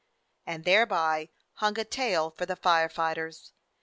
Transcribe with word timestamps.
And 0.47 0.63
thereby 0.65 1.29
hung 1.57 1.77
a 1.77 1.83
tale 1.85 2.31
for 2.31 2.47
the 2.47 2.55
fire 2.55 2.89
fighters. 2.89 3.53